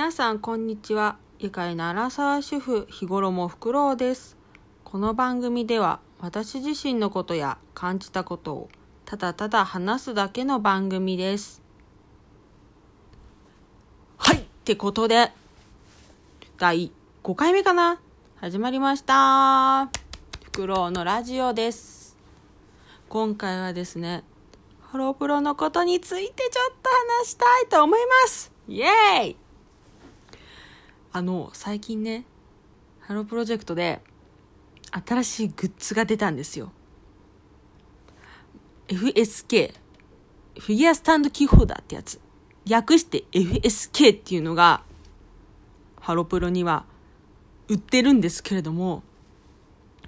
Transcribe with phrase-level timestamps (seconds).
[0.00, 1.18] 皆さんこんにちは。
[1.38, 4.38] 愉快な荒沢主婦日頃もフクロウです。
[4.82, 8.70] この番組では私自身のことや感じたことを
[9.04, 11.60] ただただ話すだけの番組です。
[14.16, 14.38] はい。
[14.38, 15.32] ってことで
[16.56, 16.90] 第
[17.22, 18.00] 5回目かな？
[18.36, 19.90] 始まりました。
[20.44, 22.16] フクロウのラジオです。
[23.10, 24.24] 今回はですね
[24.80, 26.88] ハロープロのことについてちょっと
[27.20, 28.50] 話したいと思います。
[28.66, 29.36] イエーイ。
[31.12, 32.24] あの、最近ね、
[33.00, 34.00] ハロープロジェクトで
[35.06, 36.70] 新しいグッズが出たんですよ。
[38.86, 39.74] FSK、
[40.58, 42.20] フィギュアスタンドキーホルダーってやつ。
[42.64, 44.84] 略して FSK っていうのが、
[46.00, 46.84] ハロプロには
[47.68, 49.02] 売ってるんですけれども、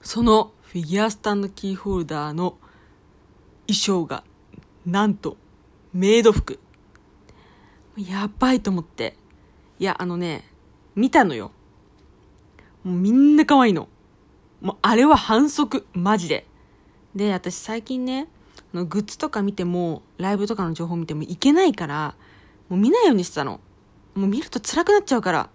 [0.00, 2.56] そのフィギュアスタンドキーホルダーの
[3.66, 4.24] 衣装が、
[4.86, 5.36] なんと、
[5.92, 6.58] メイド服。
[7.96, 9.16] やばいと思って。
[9.78, 10.44] いや、あのね、
[10.96, 11.52] 見たのよ。
[12.82, 13.88] もうみんな可愛いの。
[14.60, 16.46] もうあれは反則、マジで。
[17.14, 18.28] で、私最近ね、
[18.72, 22.16] あのグッズとか見ても、ライブとかの情報見てもいけないから、
[22.68, 23.60] もう見ないようにしてたの。
[24.14, 25.50] もう見ると辛くなっちゃうから。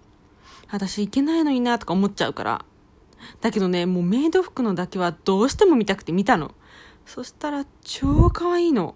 [0.69, 2.66] 私いけないのになとか思っちゃうから。
[3.42, 6.53] だけどね、もうメイド服のだけはどうしても見たくて見たの。
[7.06, 8.95] そしたら超可愛いの。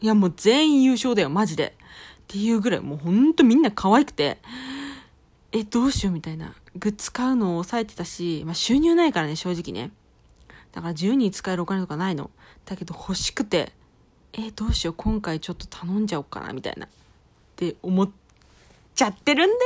[0.00, 1.76] いやもう全員優勝だよ、マジで。
[2.22, 4.38] っていうぐらいもうほんとみんな可愛くて。
[5.56, 6.52] え、どうしようみたいな。
[6.74, 9.92] グッズ買うのを抑えてたし、まあ収入ないからね、正直ね。
[10.72, 12.32] だから自由に使えるお金とかないの。
[12.64, 13.72] だけど欲しくて、
[14.32, 16.86] え、どうしよう、今回ちょっと頼んじゃおうかな、みたいな。
[16.86, 16.88] っ
[17.54, 18.10] て思っ
[18.96, 19.60] ちゃってるんだよ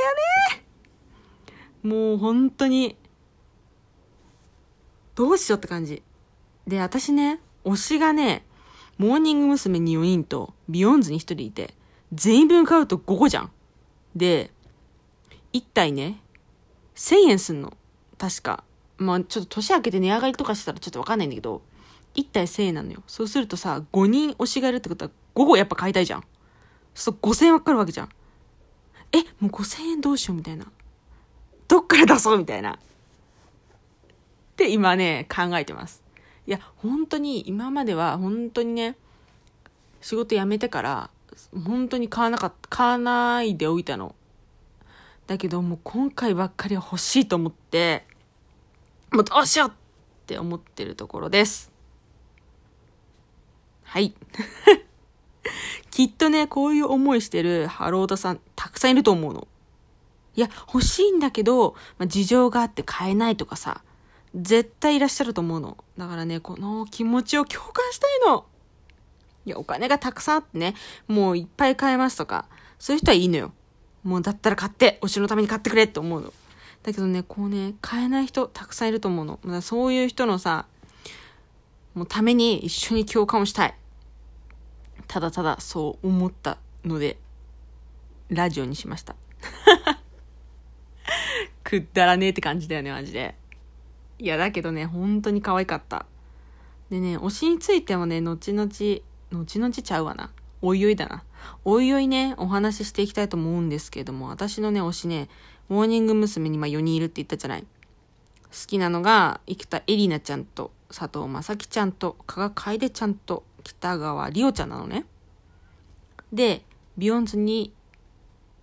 [0.53, 0.63] ね。
[1.81, 2.95] もう本当に、
[5.15, 6.03] どうしようって感じ。
[6.67, 8.45] で、私ね、推しがね、
[8.99, 9.79] モーニング娘。
[9.79, 11.73] に4人と、 BEYOOOOONDS に1人いて、
[12.13, 13.51] 全員分買うと5個じゃん。
[14.15, 14.51] で、
[15.53, 16.21] 1体ね、
[16.95, 17.75] 1000円すんの。
[18.17, 18.63] 確か。
[18.97, 21.61] まあちょっと年明けて値上がりとかしたらちょっとわかんないんだけど、
[22.15, 23.01] 1体1000円なのよ。
[23.07, 26.23] そうするとさ、5人推しがいるってことは5個やっぱ買いたいじゃん。
[26.93, 28.09] そう5000円わかるわけじゃん。
[29.11, 30.65] え、もう5000円どうしようみたいな。
[31.67, 32.73] どっから出そうみたいな。
[32.73, 32.77] っ
[34.57, 36.03] て今ね、考えてます。
[36.45, 38.97] いや、本当に今までは本当にね、
[40.01, 41.09] 仕事辞めてから、
[41.65, 44.15] 本当に買わなかった、買わないでおいたの。
[45.29, 48.03] だけどもう今回ばっかりは欲しいと思って、
[49.11, 49.71] もうどうしようっ
[50.25, 51.71] て思ってるところです。
[53.83, 54.15] はい。
[55.91, 59.47] きっとね、こういう思いしてるハロードさんたくさんいると思うの。
[60.35, 63.83] いや、欲しいんだけど、まあ、事情があって買えないとかさ、
[64.33, 65.77] 絶対いらっしゃると思うの。
[65.95, 68.47] だからね、この気持ちを共感したいの。
[69.45, 70.73] いや、お金がたくさんあってね、
[71.07, 72.47] もういっぱい買えますとか、
[72.79, 73.53] そういう人はいいのよ。
[74.03, 76.33] もうだったら買って、推しのために買ってくれって思うの。
[76.83, 79.39] だけどね、こうね、買えない人たくさんいると思うの。
[79.45, 80.65] だそういう人のさ、
[81.93, 83.75] もうために一緒に共感をしたい。
[85.07, 87.17] ただただそう思ったので、
[88.29, 89.15] ラジオにしました。
[91.63, 93.35] くったらねえって感じだよね、マジで。
[94.17, 96.05] いや、だけどね、本当に可愛かった。
[96.89, 98.69] でね、推しについてもね、後々、
[99.31, 100.31] 後々ちゃうわな。
[100.61, 101.23] おいおいだな。
[101.63, 105.29] おいおいね、お話ししていきたいと思うんですけれども、私のね、推しね、
[105.69, 106.49] モーニング娘。
[106.49, 107.61] にま4人いるって言ったじゃない。
[107.61, 107.67] 好
[108.67, 115.05] きなのが、生田絵里奈ちゃんと、佐藤正樹ちゃんと、加賀楓ちゃんと、北川里央ちゃんなのね。
[116.33, 116.63] で、
[116.97, 117.73] ビヨンズに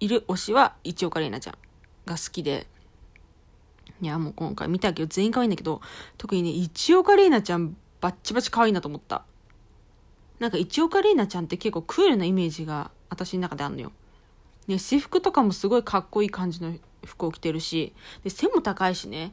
[0.01, 1.59] いる推しは、一岡玲奈ちゃん
[2.05, 2.67] が好きで、
[4.03, 5.81] いや、もう今回見たけど全員可愛いんだけど、
[6.19, 9.25] 特にね、一岡玲奈ちゃんバッチバチ可愛いなと思った。
[10.39, 13.93] なんか一岡玲奈ちゃんって結構クールなイメージが私の中であるのよ。
[14.67, 16.75] ね、私服とかもすごいかっこいい感じの
[17.05, 19.33] 服を着てるし、で、背も高いしね。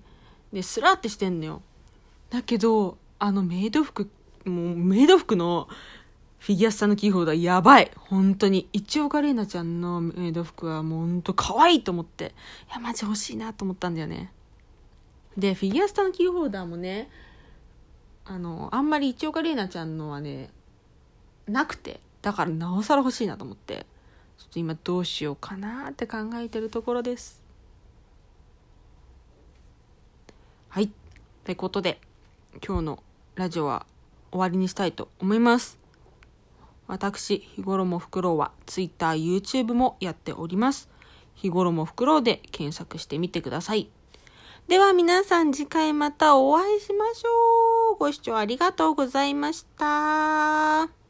[0.51, 1.61] で、スラーってしてんのよ。
[2.29, 4.09] だけど、あのメイド服、
[4.45, 5.67] もうメイド服の
[6.39, 8.67] フィギュアスタのキーホルダーやばい本当に。
[8.73, 12.35] 一岡玲奈ちゃんのメイド服はもうほんと可愛いと思って。
[12.69, 14.31] いや、マジ欲しいなと思ったんだよね。
[15.37, 17.09] で、フィギュアスタのキーホルダーもね、
[18.25, 20.49] あの、あんまり一岡玲奈ちゃんのはね、
[21.47, 23.85] なくてだからなおさら欲しいなと思って
[24.37, 27.41] ちょっと今どうしようかなって考えてるところです。
[30.69, 30.91] はい。
[31.43, 31.99] ということで
[32.65, 33.03] 今日の
[33.35, 33.85] ラジオは
[34.31, 35.77] 終わりにしたいと思います。
[36.87, 40.89] 私日頃もフクロウは Twitter、YouTube もやっております。
[41.35, 43.89] 日頃もフクロウで検索してみてください。
[44.67, 47.97] では皆さん次回またお会いしましょう。
[47.97, 51.02] ご視聴ありがとうございました。